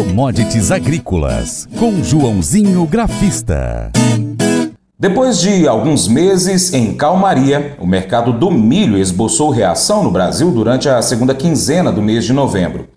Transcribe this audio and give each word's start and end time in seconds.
Commodities 0.00 0.70
Agrícolas, 0.70 1.68
com 1.78 2.02
Joãozinho 2.02 2.86
Grafista. 2.86 3.92
Depois 4.98 5.38
de 5.38 5.68
alguns 5.68 6.08
meses 6.08 6.72
em 6.72 6.94
calmaria, 6.94 7.76
o 7.78 7.86
mercado 7.86 8.32
do 8.32 8.50
milho 8.50 8.96
esboçou 8.96 9.50
reação 9.50 10.02
no 10.02 10.10
Brasil 10.10 10.50
durante 10.52 10.88
a 10.88 11.02
segunda 11.02 11.34
quinzena 11.34 11.92
do 11.92 12.00
mês 12.00 12.24
de 12.24 12.32
novembro. 12.32 12.88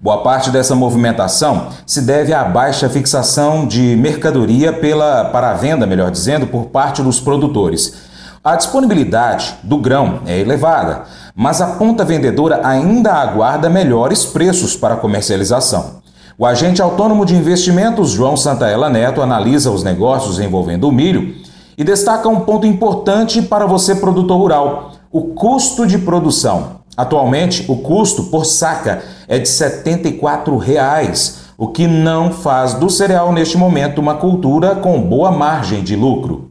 Boa 0.00 0.22
parte 0.22 0.48
dessa 0.48 0.74
movimentação 0.74 1.68
se 1.86 2.00
deve 2.00 2.32
à 2.32 2.42
baixa 2.42 2.88
fixação 2.88 3.66
de 3.66 3.94
mercadoria 3.94 4.72
pela, 4.72 5.26
para 5.26 5.52
venda, 5.52 5.86
melhor 5.86 6.10
dizendo, 6.10 6.46
por 6.46 6.68
parte 6.68 7.02
dos 7.02 7.20
produtores. 7.20 8.06
A 8.42 8.56
disponibilidade 8.56 9.56
do 9.62 9.76
grão 9.76 10.20
é 10.24 10.38
elevada, 10.38 11.02
mas 11.34 11.60
a 11.60 11.66
ponta 11.72 12.02
vendedora 12.02 12.66
ainda 12.66 13.12
aguarda 13.12 13.68
melhores 13.68 14.24
preços 14.24 14.74
para 14.74 14.96
comercialização. 14.96 16.05
O 16.38 16.44
agente 16.44 16.82
autônomo 16.82 17.24
de 17.24 17.34
investimentos 17.34 18.10
João 18.10 18.36
Santaella 18.36 18.90
Neto 18.90 19.22
analisa 19.22 19.70
os 19.70 19.82
negócios 19.82 20.38
envolvendo 20.38 20.86
o 20.86 20.92
milho 20.92 21.34
e 21.78 21.82
destaca 21.82 22.28
um 22.28 22.40
ponto 22.40 22.66
importante 22.66 23.40
para 23.40 23.64
você 23.64 23.94
produtor 23.94 24.38
rural: 24.38 24.92
o 25.10 25.28
custo 25.28 25.86
de 25.86 25.96
produção. 25.96 26.80
Atualmente, 26.94 27.64
o 27.68 27.78
custo 27.78 28.24
por 28.24 28.44
saca 28.44 29.02
é 29.26 29.38
de 29.38 29.48
74 29.48 30.58
reais, 30.58 31.38
o 31.56 31.68
que 31.68 31.86
não 31.86 32.30
faz 32.30 32.74
do 32.74 32.90
cereal 32.90 33.32
neste 33.32 33.56
momento 33.56 33.98
uma 33.98 34.16
cultura 34.16 34.74
com 34.74 35.00
boa 35.00 35.30
margem 35.30 35.82
de 35.82 35.96
lucro. 35.96 36.50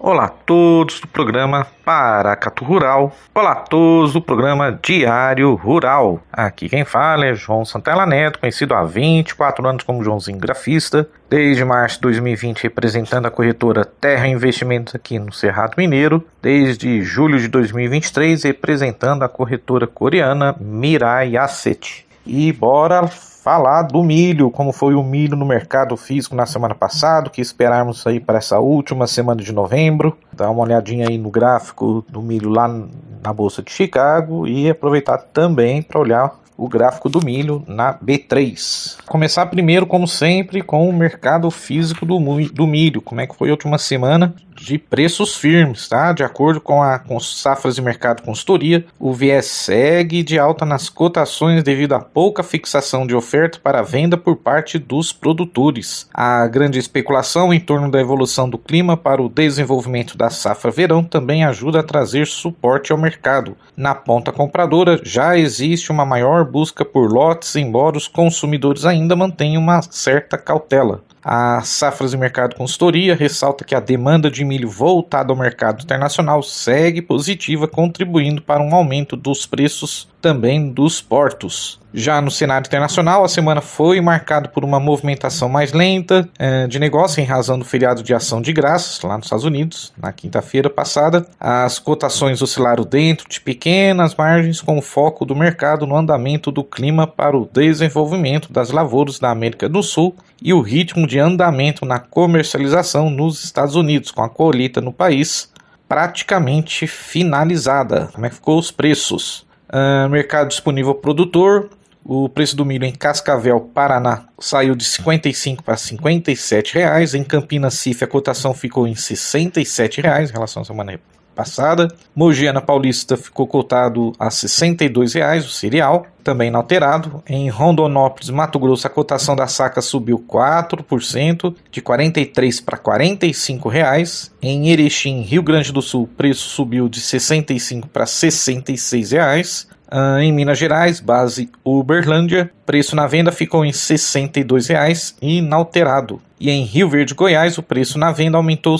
Olá 0.00 0.26
a 0.26 0.28
todos 0.28 1.00
do 1.00 1.08
programa 1.08 1.66
Paracatu 1.84 2.64
Rural. 2.64 3.12
Olá 3.34 3.50
a 3.50 3.56
todos 3.56 4.12
do 4.12 4.22
programa 4.22 4.78
Diário 4.80 5.56
Rural. 5.56 6.20
Aqui 6.32 6.68
quem 6.68 6.84
fala 6.84 7.26
é 7.26 7.34
João 7.34 7.64
Santella 7.64 8.06
Neto, 8.06 8.38
conhecido 8.38 8.74
há 8.74 8.84
24 8.84 9.66
anos 9.66 9.82
como 9.82 10.04
Joãozinho 10.04 10.38
Grafista. 10.38 11.08
Desde 11.28 11.64
março 11.64 11.96
de 11.96 12.02
2020 12.02 12.62
representando 12.62 13.26
a 13.26 13.30
corretora 13.30 13.84
Terra 13.84 14.28
Investimentos 14.28 14.94
aqui 14.94 15.18
no 15.18 15.32
Cerrado 15.32 15.74
Mineiro. 15.76 16.24
Desde 16.40 17.02
julho 17.02 17.40
de 17.40 17.48
2023 17.48 18.44
representando 18.44 19.24
a 19.24 19.28
corretora 19.28 19.88
coreana 19.88 20.54
Mirai 20.60 21.36
Asset. 21.36 22.07
E 22.28 22.52
bora 22.52 23.06
falar 23.06 23.84
do 23.84 24.02
milho, 24.02 24.50
como 24.50 24.70
foi 24.70 24.94
o 24.94 25.02
milho 25.02 25.34
no 25.34 25.46
mercado 25.46 25.96
físico 25.96 26.34
na 26.36 26.44
semana 26.44 26.74
passada, 26.74 27.30
que 27.30 27.40
esperarmos 27.40 28.06
aí 28.06 28.20
para 28.20 28.36
essa 28.36 28.58
última 28.58 29.06
semana 29.06 29.42
de 29.42 29.50
novembro. 29.50 30.14
Dar 30.30 30.50
uma 30.50 30.62
olhadinha 30.62 31.08
aí 31.08 31.16
no 31.16 31.30
gráfico 31.30 32.04
do 32.06 32.20
milho 32.20 32.50
lá 32.50 32.68
na 32.68 33.32
bolsa 33.32 33.62
de 33.62 33.70
Chicago 33.70 34.46
e 34.46 34.68
aproveitar 34.68 35.16
também 35.16 35.80
para 35.80 35.98
olhar 35.98 36.34
o 36.58 36.68
gráfico 36.68 37.08
do 37.08 37.24
milho 37.24 37.62
na 37.68 37.94
B3. 37.94 38.96
Começar 39.06 39.46
primeiro, 39.46 39.86
como 39.86 40.08
sempre, 40.08 40.60
com 40.60 40.88
o 40.88 40.92
mercado 40.92 41.48
físico 41.52 42.04
do, 42.04 42.18
milho. 42.66 43.00
Como 43.00 43.20
é 43.20 43.26
que 43.28 43.36
foi 43.36 43.48
a 43.48 43.52
última 43.52 43.78
semana 43.78 44.34
de 44.60 44.76
preços 44.76 45.36
firmes, 45.36 45.88
tá? 45.88 46.12
De 46.12 46.24
acordo 46.24 46.60
com 46.60 46.82
a 46.82 46.98
com 46.98 47.20
Safras 47.20 47.76
de 47.76 47.82
Mercado 47.82 48.22
Consultoria, 48.22 48.84
o 48.98 49.12
viés 49.12 49.46
segue 49.46 50.22
de 50.22 50.38
alta 50.38 50.64
nas 50.64 50.88
cotações 50.88 51.62
devido 51.62 51.94
à 51.94 52.00
pouca 52.00 52.42
fixação 52.42 53.06
de 53.06 53.14
oferta 53.14 53.60
para 53.62 53.82
venda 53.82 54.16
por 54.16 54.36
parte 54.36 54.78
dos 54.78 55.12
produtores. 55.12 56.08
A 56.12 56.46
grande 56.48 56.78
especulação 56.78 57.54
em 57.54 57.60
torno 57.60 57.90
da 57.90 58.00
evolução 58.00 58.50
do 58.50 58.58
clima 58.58 58.96
para 58.96 59.22
o 59.22 59.28
desenvolvimento 59.28 60.16
da 60.16 60.28
safra 60.28 60.70
verão 60.70 61.04
também 61.04 61.44
ajuda 61.44 61.80
a 61.80 61.84
trazer 61.84 62.26
suporte 62.26 62.90
ao 62.90 62.98
mercado. 62.98 63.56
Na 63.76 63.94
ponta 63.94 64.32
compradora 64.32 65.00
já 65.04 65.38
existe 65.38 65.92
uma 65.92 66.04
maior 66.04 66.44
busca 66.48 66.84
por 66.84 67.12
lotes, 67.12 67.54
embora 67.54 67.96
os 67.96 68.08
consumidores 68.08 68.84
ainda 68.84 69.14
mantenham 69.14 69.62
uma 69.62 69.80
certa 69.82 70.36
cautela. 70.36 71.02
A 71.30 71.60
Safras 71.60 72.14
e 72.14 72.16
Mercado 72.16 72.56
Consultoria 72.56 73.14
ressalta 73.14 73.62
que 73.62 73.74
a 73.74 73.80
demanda 73.80 74.30
de 74.30 74.46
milho 74.46 74.70
voltada 74.70 75.30
ao 75.30 75.38
mercado 75.38 75.82
internacional 75.82 76.42
segue 76.42 77.02
positiva, 77.02 77.68
contribuindo 77.68 78.40
para 78.40 78.62
um 78.62 78.74
aumento 78.74 79.14
dos 79.14 79.44
preços 79.44 80.08
também 80.22 80.70
dos 80.70 81.02
portos. 81.02 81.78
Já 81.92 82.20
no 82.20 82.30
cenário 82.30 82.66
internacional, 82.66 83.24
a 83.24 83.28
semana 83.28 83.60
foi 83.60 84.00
marcada 84.00 84.48
por 84.48 84.64
uma 84.64 84.78
movimentação 84.78 85.48
mais 85.48 85.72
lenta 85.72 86.28
eh, 86.38 86.66
de 86.66 86.78
negócio 86.78 87.20
em 87.20 87.24
razão 87.24 87.58
do 87.58 87.64
feriado 87.64 88.02
de 88.02 88.12
ação 88.12 88.42
de 88.42 88.52
graças 88.52 89.00
lá 89.02 89.16
nos 89.16 89.26
Estados 89.26 89.44
Unidos, 89.44 89.92
na 89.96 90.12
quinta-feira 90.12 90.68
passada. 90.68 91.26
As 91.40 91.78
cotações 91.78 92.42
oscilaram 92.42 92.84
dentro 92.84 93.26
de 93.28 93.40
pequenas 93.40 94.14
margens, 94.14 94.60
com 94.60 94.82
foco 94.82 95.24
do 95.24 95.34
mercado 95.34 95.86
no 95.86 95.96
andamento 95.96 96.50
do 96.50 96.62
clima 96.62 97.06
para 97.06 97.36
o 97.36 97.48
desenvolvimento 97.50 98.52
das 98.52 98.70
lavouras 98.70 99.18
da 99.18 99.30
América 99.30 99.68
do 99.68 99.82
Sul 99.82 100.14
e 100.42 100.52
o 100.52 100.60
ritmo 100.60 101.06
de 101.06 101.17
andamento 101.18 101.84
na 101.84 101.98
comercialização 101.98 103.10
nos 103.10 103.44
Estados 103.44 103.74
Unidos, 103.74 104.10
com 104.10 104.22
a 104.22 104.28
colheita 104.28 104.80
no 104.80 104.92
país 104.92 105.50
praticamente 105.88 106.86
finalizada. 106.86 108.10
Como 108.12 108.26
é 108.26 108.28
que 108.28 108.34
ficou 108.36 108.58
os 108.58 108.70
preços? 108.70 109.46
Uh, 109.68 110.08
mercado 110.08 110.48
disponível 110.48 110.94
produtor. 110.94 111.70
O 112.04 112.28
preço 112.28 112.56
do 112.56 112.64
milho 112.64 112.84
em 112.84 112.92
Cascavel, 112.92 113.60
Paraná, 113.60 114.28
saiu 114.38 114.74
de 114.74 114.84
55 114.84 115.62
para 115.62 115.76
57 115.76 116.74
reais. 116.74 117.14
Em 117.14 117.22
Campinas, 117.22 117.74
Cif, 117.74 118.02
a 118.02 118.06
cotação 118.06 118.54
ficou 118.54 118.86
em 118.86 118.94
67 118.94 120.00
reais 120.00 120.30
em 120.30 120.32
relação 120.32 120.62
à 120.62 120.64
semana 120.64 120.98
passada. 121.38 121.86
Mogiana 122.16 122.60
Paulista 122.60 123.16
ficou 123.16 123.46
cotado 123.46 124.12
a 124.18 124.24
R$ 124.24 124.30
62,00 124.30 125.46
o 125.46 125.48
cereal, 125.48 126.04
também 126.24 126.48
inalterado. 126.48 127.22
Em 127.28 127.48
Rondonópolis, 127.48 128.28
Mato 128.28 128.58
Grosso, 128.58 128.88
a 128.88 128.90
cotação 128.90 129.36
da 129.36 129.46
saca 129.46 129.80
subiu 129.80 130.18
4%, 130.18 131.54
de 131.70 131.78
R$ 131.78 131.84
43 131.84 132.60
para 132.60 132.76
45 132.76 133.68
reais. 133.68 134.32
Em 134.42 134.68
Erechim, 134.68 135.20
Rio 135.20 135.44
Grande 135.44 135.72
do 135.72 135.80
Sul, 135.80 136.02
o 136.02 136.08
preço 136.08 136.48
subiu 136.48 136.88
de 136.88 136.98
R$ 136.98 137.06
65 137.06 137.86
para 137.86 138.04
66 138.04 139.12
reais. 139.12 139.68
Uh, 139.90 140.18
em 140.18 140.32
Minas 140.32 140.58
Gerais, 140.58 141.00
base 141.00 141.48
Uberlândia, 141.64 142.50
preço 142.66 142.94
na 142.94 143.06
venda 143.06 143.32
ficou 143.32 143.64
em 143.64 143.70
R$ 143.70 143.74
62,00 143.74 145.14
inalterado. 145.22 146.20
E 146.40 146.50
em 146.50 146.64
Rio 146.64 146.88
Verde, 146.88 147.14
Goiás, 147.14 147.58
o 147.58 147.62
preço 147.62 147.98
na 147.98 148.12
venda 148.12 148.36
aumentou 148.36 148.76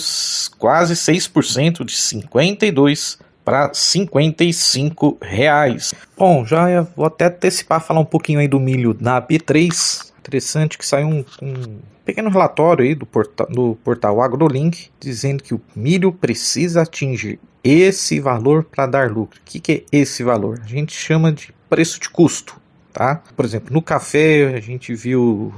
quase 0.59 0.95
6%, 0.95 1.85
de 1.85 1.97
52 1.97 3.19
para 3.45 3.73
55 3.73 5.19
reais. 5.23 5.95
Bom, 6.17 6.45
já 6.45 6.83
vou 6.95 7.07
até 7.07 7.27
antecipar 7.27 7.81
falar 7.85 8.01
um 8.01 8.05
pouquinho 8.05 8.39
aí 8.39 8.47
do 8.47 8.61
milho 8.61 8.97
na 9.01 9.21
B3. 9.21 10.13
Interessante 10.21 10.77
que 10.77 10.87
saiu 10.87 11.09
um, 11.09 11.25
um 11.43 11.79
pequeno 12.05 12.31
relatório 12.31 12.85
aí 12.85 12.95
do, 12.95 13.07
porta, 13.07 13.47
do 13.47 13.77
portal 13.83 14.21
AgroLink 14.21 14.91
dizendo 15.01 15.43
que 15.43 15.55
o 15.55 15.61
milho 15.75 16.13
precisa 16.13 16.83
atingir 16.83 17.41
esse 17.65 18.21
valor 18.21 18.65
para 18.65 18.87
dar 18.87 19.11
lucro. 19.11 19.41
O 19.41 19.45
que, 19.45 19.59
que, 19.59 19.73
é 19.73 19.97
esse 19.97 20.23
valor? 20.23 20.61
A 20.63 20.67
gente 20.67 20.95
chama 20.95 21.33
de 21.33 21.53
preço 21.69 21.99
de 22.01 22.09
custo, 22.09 22.55
tá? 22.93 23.23
Por 23.35 23.45
exemplo, 23.45 23.73
no 23.73 23.83
café 23.83 24.55
a 24.55 24.61
gente 24.61 24.95
viu 24.95 25.53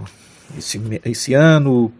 esse, 0.56 0.80
esse 1.04 1.34
ano 1.34 1.92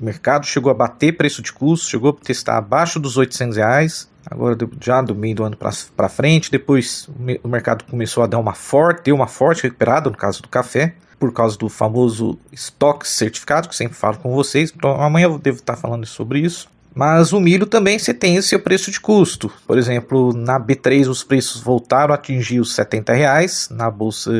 o 0.00 0.04
mercado 0.04 0.46
chegou 0.46 0.70
a 0.70 0.74
bater 0.74 1.16
preço 1.16 1.42
de 1.42 1.52
custo, 1.52 1.88
chegou 1.88 2.10
a 2.10 2.24
testar 2.24 2.58
abaixo 2.58 2.98
dos 2.98 3.16
800 3.16 3.56
reais. 3.56 4.10
Agora 4.30 4.56
já 4.80 5.02
do 5.02 5.14
meio 5.14 5.34
do 5.34 5.44
ano 5.44 5.56
para 5.56 6.08
frente, 6.08 6.50
depois 6.50 7.08
o 7.42 7.48
mercado 7.48 7.84
começou 7.84 8.22
a 8.22 8.26
dar 8.26 8.38
uma 8.38 8.54
forte, 8.54 9.04
deu 9.04 9.14
uma 9.14 9.26
forte 9.26 9.64
recuperada 9.64 10.08
no 10.08 10.16
caso 10.16 10.42
do 10.42 10.48
café 10.48 10.94
por 11.18 11.32
causa 11.32 11.56
do 11.56 11.68
famoso 11.68 12.36
estoque 12.50 13.06
certificado, 13.06 13.68
que 13.68 13.76
sempre 13.76 13.94
falo 13.94 14.18
com 14.18 14.34
vocês. 14.34 14.72
Então, 14.74 15.00
amanhã 15.00 15.26
eu 15.26 15.38
devo 15.38 15.58
estar 15.58 15.76
falando 15.76 16.04
sobre 16.04 16.40
isso. 16.40 16.68
Mas 16.92 17.32
o 17.32 17.38
milho 17.38 17.64
também 17.64 17.96
você 17.96 18.12
tem 18.12 18.42
seu 18.42 18.58
preço 18.58 18.90
de 18.90 18.98
custo. 18.98 19.48
Por 19.64 19.78
exemplo, 19.78 20.32
na 20.32 20.58
B3 20.58 21.08
os 21.08 21.22
preços 21.22 21.60
voltaram 21.60 22.12
a 22.12 22.16
atingir 22.16 22.58
os 22.58 22.74
70 22.74 23.12
reais 23.12 23.68
na 23.70 23.88
bolsa 23.88 24.30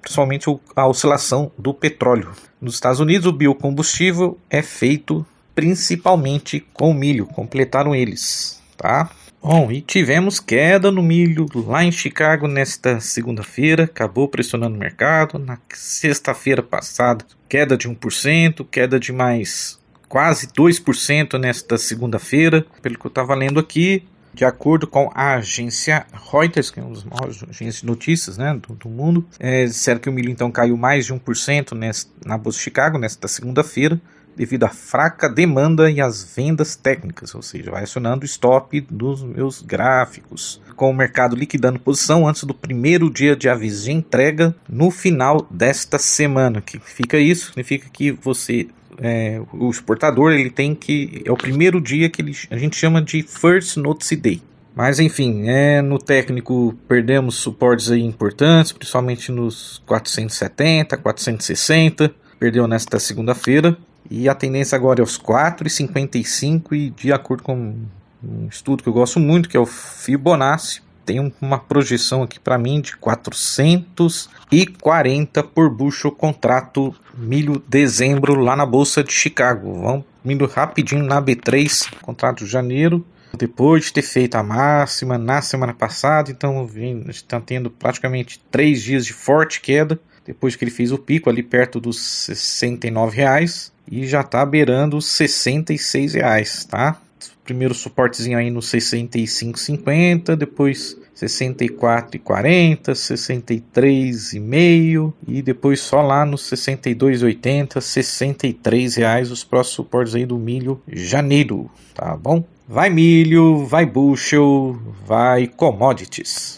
principalmente 0.02 0.46
a 0.76 0.86
oscilação 0.86 1.52
do 1.58 1.74
petróleo. 1.74 2.32
Nos 2.62 2.76
Estados 2.76 3.00
Unidos, 3.00 3.26
o 3.26 3.32
biocombustível 3.32 4.38
é 4.50 4.62
feito 4.62 5.26
principalmente 5.56 6.60
com 6.72 6.94
milho, 6.94 7.26
completaram 7.26 7.96
eles, 7.96 8.62
tá? 8.78 9.10
Bom, 9.42 9.72
e 9.72 9.82
tivemos 9.82 10.40
queda 10.40 10.92
no 10.92 11.02
milho 11.02 11.48
lá 11.56 11.84
em 11.84 11.92
Chicago 11.92 12.48
nesta 12.48 13.00
segunda-feira, 13.00 13.86
acabou 13.86 14.28
pressionando 14.28 14.76
o 14.76 14.80
mercado. 14.80 15.40
Na 15.40 15.58
sexta-feira 15.74 16.62
passada, 16.62 17.26
queda 17.48 17.78
de 17.78 17.88
1%, 17.88 18.68
queda 18.70 19.00
de 19.00 19.14
mais 19.14 19.80
quase 20.10 20.48
2% 20.48 21.40
nesta 21.40 21.78
segunda-feira. 21.78 22.66
Pelo 22.82 22.98
que 22.98 23.06
eu 23.06 23.10
estava 23.10 23.36
lendo 23.36 23.60
aqui, 23.60 24.04
de 24.38 24.46
acordo 24.46 24.86
com 24.86 25.10
a 25.16 25.34
agência 25.34 26.06
Reuters, 26.32 26.70
que 26.70 26.80
é 26.80 26.84
uma 26.84 26.94
das 26.94 27.04
maiores 27.04 27.44
agências 27.44 27.82
de 27.82 27.88
notícias 27.88 28.38
né, 28.38 28.54
do, 28.68 28.76
do 28.76 28.88
mundo, 28.88 29.26
é, 29.40 29.66
disseram 29.66 30.00
que 30.00 30.08
o 30.08 30.14
milho 30.14 30.30
então 30.30 30.52
caiu 30.52 30.78
mais 30.78 31.08
de 31.08 31.14
1% 31.14 31.76
nesta, 31.76 32.12
na 32.24 32.38
Bolsa 32.38 32.60
de 32.60 32.64
Chicago 32.64 33.00
nesta 33.00 33.28
segunda-feira, 33.28 34.00
devido 34.36 34.66
à 34.66 34.70
fraca 34.70 35.28
demanda 35.28 35.90
e 35.90 36.00
às 36.00 36.24
vendas 36.24 36.76
técnicas, 36.76 37.34
ou 37.34 37.42
seja, 37.42 37.72
vai 37.72 37.82
acionando 37.82 38.22
o 38.22 38.26
stop 38.26 38.80
dos 38.82 39.24
meus 39.24 39.64
gráficos, 39.64 40.62
com 40.76 40.92
o 40.92 40.94
mercado 40.94 41.36
liquidando 41.36 41.80
posição 41.80 42.28
antes 42.28 42.44
do 42.44 42.54
primeiro 42.54 43.10
dia 43.10 43.36
de 43.36 43.50
aviso 43.50 43.86
de 43.86 43.92
entrega 43.92 44.56
no 44.70 44.92
final 44.92 45.48
desta 45.50 45.98
semana. 45.98 46.60
O 46.60 46.62
que 46.62 46.74
significa 46.74 47.18
isso? 47.18 47.48
Significa 47.48 47.90
que 47.92 48.12
você 48.12 48.68
é, 49.00 49.42
o 49.54 49.70
exportador 49.70 50.32
ele 50.32 50.50
tem 50.50 50.74
que 50.74 51.22
é 51.26 51.32
o 51.32 51.38
primeiro 51.38 51.80
dia 51.80 52.10
que 52.10 52.22
ele, 52.22 52.36
a 52.50 52.58
gente 52.58 52.76
chama 52.76 53.02
de 53.02 53.24
first 53.24 53.78
notice 53.78 54.16
day. 54.16 54.42
Mas 54.76 55.00
enfim, 55.00 55.48
é, 55.48 55.82
no 55.82 55.98
técnico 55.98 56.76
perdemos 56.88 57.36
suportes 57.36 57.90
aí 57.90 58.04
importantes, 58.04 58.72
principalmente 58.72 59.32
nos 59.32 59.82
470, 59.88 60.98
460, 60.98 62.14
perdeu 62.40 62.68
nesta 62.68 63.00
segunda-feira 63.00 63.76
e 64.10 64.30
a 64.30 64.36
tendência 64.36 64.76
agora 64.76 65.02
é 65.02 65.04
os 65.04 65.20
4,55 65.20 66.74
e 66.74 66.90
de 66.92 67.12
acordo 67.12 67.44
com 67.44 67.76
um 68.24 68.48
estudo 68.48 68.84
que 68.84 68.90
eu 68.90 68.94
gosto 68.94 69.20
muito, 69.20 69.50
que 69.50 69.58
é 69.58 69.60
o 69.60 69.66
Fibonacci, 69.66 70.82
tem 71.08 71.34
uma 71.42 71.58
projeção 71.58 72.22
aqui 72.22 72.38
para 72.38 72.58
mim 72.58 72.82
de 72.82 72.98
440 72.98 75.42
por 75.42 75.70
bushel 75.70 76.12
contrato 76.12 76.94
milho 77.18 77.64
dezembro 77.66 78.36
lá 78.36 78.58
na 78.58 78.66
bolsa 78.66 79.02
de 79.02 79.14
Chicago. 79.14 79.82
Vamos 79.82 80.04
indo 80.26 80.46
rapidinho 80.46 81.06
na 81.06 81.22
B3, 81.22 81.90
contrato 82.02 82.44
de 82.44 82.52
janeiro. 82.52 83.06
Depois 83.38 83.86
de 83.86 83.94
ter 83.94 84.02
feito 84.02 84.36
a 84.36 84.44
máxima 84.44 85.18
na 85.18 85.42
semana 85.42 85.74
passada, 85.74 86.30
então 86.30 86.70
está 87.08 87.40
tendo 87.40 87.72
praticamente 87.72 88.42
três 88.52 88.84
dias 88.84 89.06
de 89.06 89.14
forte 89.14 89.62
queda. 89.62 89.98
Depois 90.26 90.58
que 90.58 90.66
ele 90.66 90.72
fez 90.72 90.92
o 90.92 90.98
pico 90.98 91.30
ali 91.30 91.42
perto 91.42 91.80
dos 91.80 92.02
69 92.02 93.16
reais 93.16 93.72
e 93.90 94.06
já 94.06 94.20
está 94.20 94.46
beirando 94.46 94.98
os 94.98 95.06
66 95.06 96.16
reais, 96.16 96.66
tá? 96.66 97.00
Primeiro 97.48 97.74
suportezinho 97.74 98.38
aí 98.38 98.52
no 98.52 98.60
65,50, 98.60 100.36
depois 100.36 100.98
64,40, 101.16 102.92
63,5 102.92 105.14
e 105.26 105.42
depois 105.42 105.80
só 105.80 106.02
lá 106.02 106.26
no 106.26 106.36
62,80, 106.36 107.80
63 107.80 108.96
reais 108.96 109.32
os 109.32 109.46
próximos 109.46 109.76
suportes 109.76 110.14
aí 110.14 110.26
do 110.26 110.38
milho 110.38 110.82
janeiro, 110.92 111.72
tá 111.96 112.18
bom? 112.18 112.44
Vai 112.68 112.90
milho, 112.90 113.66
vai 113.66 113.86
bushel, 113.86 114.78
vai 115.06 115.48
commodities. 115.48 116.58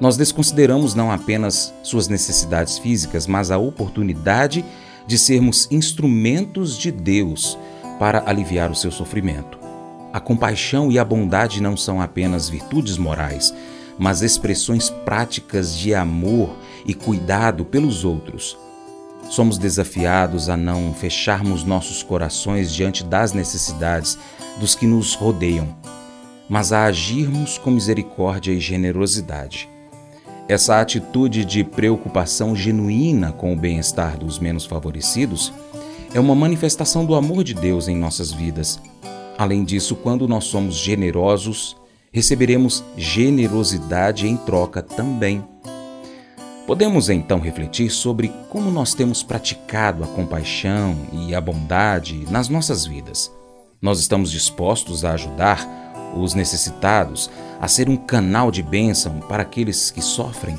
nós 0.00 0.16
desconsideramos 0.16 0.94
não 0.94 1.10
apenas 1.10 1.74
suas 1.82 2.06
necessidades 2.06 2.78
físicas, 2.78 3.26
mas 3.26 3.50
a 3.50 3.58
oportunidade 3.58 4.64
de 5.08 5.18
sermos 5.18 5.66
instrumentos 5.72 6.78
de 6.78 6.92
Deus 6.92 7.58
para 7.98 8.22
aliviar 8.30 8.70
o 8.70 8.76
seu 8.76 8.92
sofrimento. 8.92 9.65
A 10.16 10.20
compaixão 10.20 10.90
e 10.90 10.98
a 10.98 11.04
bondade 11.04 11.60
não 11.60 11.76
são 11.76 12.00
apenas 12.00 12.48
virtudes 12.48 12.96
morais, 12.96 13.52
mas 13.98 14.22
expressões 14.22 14.88
práticas 14.88 15.76
de 15.76 15.94
amor 15.94 16.56
e 16.86 16.94
cuidado 16.94 17.66
pelos 17.66 18.02
outros. 18.02 18.56
Somos 19.28 19.58
desafiados 19.58 20.48
a 20.48 20.56
não 20.56 20.94
fecharmos 20.94 21.64
nossos 21.64 22.02
corações 22.02 22.72
diante 22.72 23.04
das 23.04 23.34
necessidades 23.34 24.18
dos 24.58 24.74
que 24.74 24.86
nos 24.86 25.12
rodeiam, 25.12 25.76
mas 26.48 26.72
a 26.72 26.84
agirmos 26.84 27.58
com 27.58 27.70
misericórdia 27.70 28.52
e 28.52 28.58
generosidade. 28.58 29.68
Essa 30.48 30.80
atitude 30.80 31.44
de 31.44 31.62
preocupação 31.62 32.56
genuína 32.56 33.32
com 33.32 33.52
o 33.52 33.56
bem-estar 33.56 34.16
dos 34.16 34.38
menos 34.38 34.64
favorecidos 34.64 35.52
é 36.14 36.18
uma 36.18 36.34
manifestação 36.34 37.04
do 37.04 37.14
amor 37.14 37.44
de 37.44 37.52
Deus 37.52 37.86
em 37.86 37.94
nossas 37.94 38.32
vidas. 38.32 38.80
Além 39.38 39.64
disso, 39.64 39.94
quando 39.96 40.26
nós 40.26 40.44
somos 40.44 40.76
generosos 40.76 41.76
receberemos 42.16 42.82
generosidade 42.96 44.26
em 44.26 44.38
troca 44.38 44.80
também. 44.80 45.44
Podemos 46.66 47.10
então 47.10 47.38
refletir 47.38 47.90
sobre 47.90 48.32
como 48.48 48.70
nós 48.70 48.94
temos 48.94 49.22
praticado 49.22 50.02
a 50.02 50.06
compaixão 50.06 50.96
e 51.12 51.34
a 51.34 51.40
bondade 51.42 52.24
nas 52.30 52.48
nossas 52.48 52.86
vidas. 52.86 53.30
Nós 53.82 54.00
estamos 54.00 54.30
dispostos 54.30 55.04
a 55.04 55.12
ajudar 55.12 55.68
os 56.16 56.32
necessitados, 56.32 57.30
a 57.60 57.68
ser 57.68 57.86
um 57.86 57.98
canal 57.98 58.50
de 58.50 58.62
bênção 58.62 59.20
para 59.20 59.42
aqueles 59.42 59.90
que 59.90 60.00
sofrem? 60.00 60.56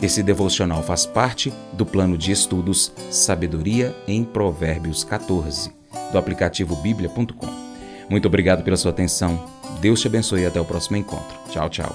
Esse 0.00 0.22
devocional 0.22 0.84
faz 0.84 1.04
parte 1.04 1.52
do 1.72 1.84
plano 1.84 2.16
de 2.16 2.30
estudos 2.30 2.92
Sabedoria 3.10 3.92
em 4.06 4.22
Provérbios 4.22 5.02
14, 5.02 5.77
do 6.12 6.18
aplicativo 6.18 6.76
bíblia.com. 6.76 7.68
Muito 8.08 8.26
obrigado 8.26 8.62
pela 8.62 8.76
sua 8.76 8.90
atenção. 8.90 9.44
Deus 9.80 10.00
te 10.00 10.08
abençoe 10.08 10.42
e 10.42 10.46
até 10.46 10.60
o 10.60 10.64
próximo 10.64 10.96
encontro. 10.96 11.36
Tchau, 11.50 11.68
tchau. 11.68 11.94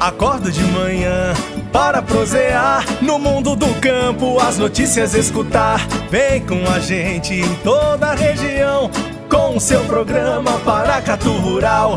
Acordo 0.00 0.52
de 0.52 0.62
manhã 0.64 1.32
para 1.72 2.02
prosear 2.02 2.84
no 3.02 3.18
mundo 3.18 3.56
do 3.56 3.68
campo, 3.80 4.38
as 4.38 4.58
notícias 4.58 5.14
escutar. 5.14 5.80
Vem 6.10 6.44
com 6.44 6.62
a 6.70 6.78
gente 6.78 7.32
em 7.32 7.54
toda 7.64 8.08
a 8.08 8.14
região 8.14 8.90
com 9.30 9.56
o 9.56 9.60
seu 9.60 9.82
programa 9.86 10.60
Paracatu 10.60 11.32
Rural. 11.32 11.96